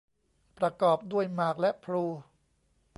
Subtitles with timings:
[0.57, 2.03] ประกอบด้วยหมากและพลู